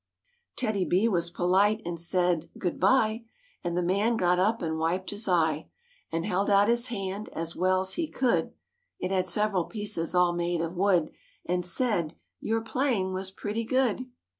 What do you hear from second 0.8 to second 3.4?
B was polite and said "Good bye;"